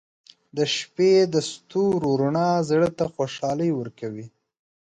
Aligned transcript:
•د 0.57 0.59
شپې 0.75 1.13
د 1.33 1.35
ستورو 1.51 2.09
رڼا 2.21 2.49
زړه 2.69 2.89
ته 2.97 3.05
خوشحالي 3.15 3.69
ورکوي. 3.79 4.27